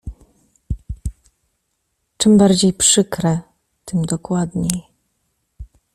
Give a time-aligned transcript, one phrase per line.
[2.17, 3.39] „Czym bardziej przykre,
[3.85, 4.83] tym dokładniej.